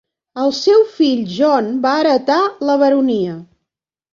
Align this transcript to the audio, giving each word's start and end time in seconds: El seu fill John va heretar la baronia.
El 0.43 0.53
seu 0.59 0.79
fill 0.93 1.21
John 1.33 1.69
va 1.85 1.93
heretar 1.99 2.39
la 2.71 2.79
baronia. 2.85 3.37